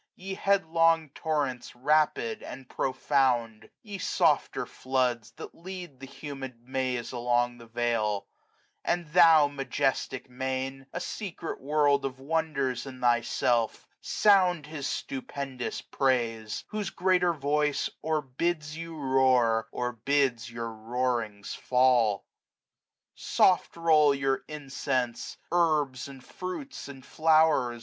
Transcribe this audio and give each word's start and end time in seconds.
Ye 0.15 0.33
headlong 0.33 1.09
torrents, 1.11 1.75
rapid, 1.75 2.41
and 2.41 2.67
profound; 2.67 3.61
50 3.61 3.73
Ye 3.83 3.97
softer 3.99 4.65
floods, 4.65 5.29
that 5.33 5.53
lead 5.53 5.99
the 5.99 6.07
humid 6.07 6.67
maze 6.67 7.11
Along 7.11 7.59
the 7.59 7.67
vale; 7.67 8.25
and 8.83 9.05
thou, 9.09 9.47
majestic 9.47 10.27
main, 10.27 10.87
A 10.91 10.99
secret 10.99 11.61
world 11.61 12.03
of 12.03 12.17
wonders 12.19 12.87
in 12.87 12.99
thyself, 12.99 13.87
Sound 14.01 14.65
His 14.65 14.87
stupendous 14.87 15.83
praise; 15.83 16.63
whofe 16.71 16.95
greater 16.95 17.31
voice 17.31 17.87
Or 18.01 18.23
bids 18.23 18.75
you 18.75 18.97
roar, 18.97 19.67
or 19.71 19.91
bids 19.91 20.49
your 20.49 20.71
roarings 20.73 21.53
fall. 21.53 22.21
^^ 23.17 23.19
Soft 23.19 23.77
roll 23.77 24.15
your 24.15 24.41
incense, 24.47 25.37
herbs, 25.51 26.07
andfruits, 26.07 26.89
andflow'rs. 26.89 27.79